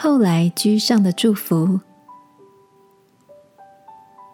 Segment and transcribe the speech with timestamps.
[0.00, 1.80] 后来居上的祝福。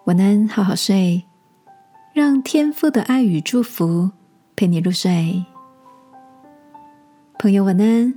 [0.05, 1.25] 晚安，好好睡，
[2.13, 4.11] 让天父的爱与祝福
[4.55, 5.43] 陪你入睡。
[7.39, 8.13] 朋友，晚安。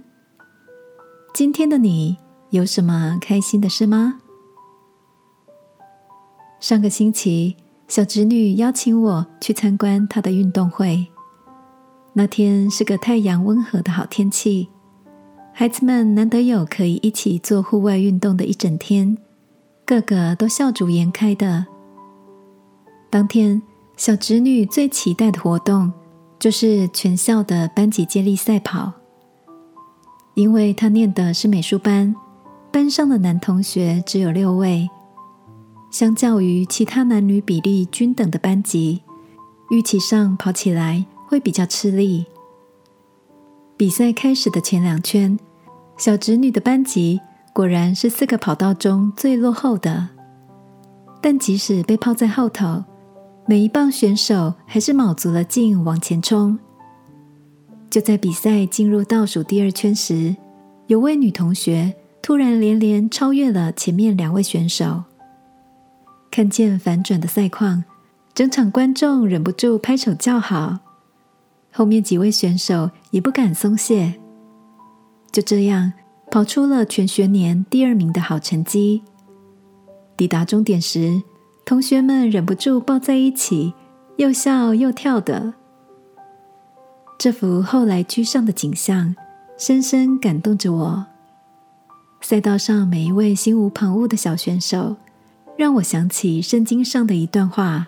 [1.34, 2.18] 今天的你
[2.50, 4.20] 有什么开心的事吗？
[6.60, 7.56] 上个星期，
[7.88, 11.08] 小侄女邀请我去参观她的运动会。
[12.12, 14.68] 那天是个太阳温和的好天气，
[15.60, 19.18] 孩子们难得有可以一起做户外运动的一整天，
[19.88, 21.66] 个个都笑逐颜开的。
[23.10, 23.60] 当天，
[23.96, 25.92] 小侄女最期待的活动
[26.38, 28.94] 就是全校的班级接力赛跑。
[30.36, 32.16] 因为她念的是美术班，
[32.72, 34.88] 班上的男同学只有六位，
[35.90, 39.02] 相较于其他男女比例均等的班级，
[39.72, 42.28] 预期上跑起来会比较吃力。
[43.76, 45.38] 比赛开始的前两圈，
[45.98, 47.20] 小侄女的班级
[47.54, 50.08] 果然是四个跑道中最落后的，
[51.22, 52.84] 但即使被抛在后头，
[53.48, 56.58] 每一棒选手还是卯足了劲往前冲。
[57.90, 60.36] 就在比赛进入倒数第二圈时，
[60.86, 65.04] 有位女同学突然连连超越了前面两位选手。
[66.30, 67.84] 看见反转的赛况，
[68.36, 70.78] 整场观众忍不住拍手叫好，
[71.72, 74.20] 后面几位选手也不敢松懈。
[75.38, 75.94] 就这样
[76.32, 79.04] 跑出了全学年第二名的好成绩。
[80.18, 81.22] 抵达终点时，
[81.64, 83.72] 同学们忍不住抱在一起，
[84.16, 85.54] 又笑又跳的。
[87.20, 89.16] 这幅后来居上的景象，
[89.60, 91.06] 深深感动着我。
[92.22, 94.96] 赛道上每一位心无旁骛的小选手，
[95.56, 97.86] 让我想起圣经上的一段话：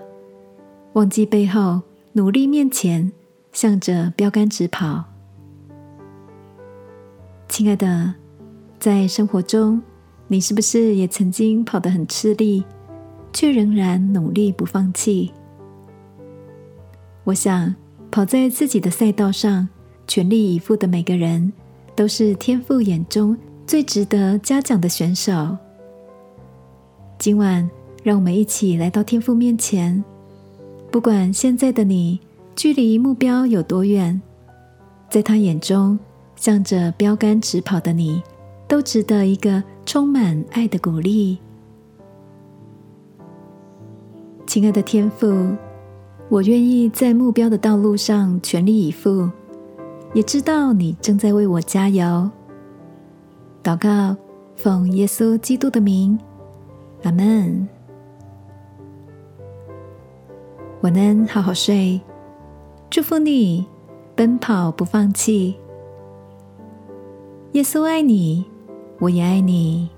[0.93, 1.81] 忘记背后，
[2.13, 3.11] 努力面前，
[3.51, 5.05] 向着标杆直跑。
[7.59, 8.13] 亲爱的，
[8.79, 9.81] 在生活中，
[10.29, 12.63] 你是不是也曾经跑得很吃力，
[13.33, 15.29] 却仍然努力不放弃？
[17.25, 17.75] 我想。
[18.09, 19.67] 跑在自己的赛道上，
[20.07, 21.51] 全力以赴的每个人，
[21.97, 23.37] 都是天赋眼中
[23.67, 25.57] 最值得嘉奖的选手。
[27.17, 27.69] 今晚，
[28.03, 30.01] 让我们一起来到天父面前。
[30.89, 32.21] 不管现在的你
[32.55, 34.21] 距离目标有多远，
[35.09, 35.99] 在他眼中，
[36.39, 38.23] 向着标杆直跑的你，
[38.67, 41.37] 都值得一个充满爱的鼓励。
[44.47, 45.55] 亲爱的天父。
[46.29, 49.27] 我愿意在目标的道路上全力以赴，
[50.13, 52.29] 也知道你正在为我加油。
[53.63, 54.15] 祷告，
[54.55, 56.19] 奉耶稣基督的名，
[57.01, 57.67] 阿门。
[60.81, 61.99] 晚安，好好睡，
[62.91, 63.65] 祝福你，
[64.15, 65.55] 奔跑不放弃。
[67.53, 68.45] 耶稣爱你，
[68.99, 69.89] 我也爱你。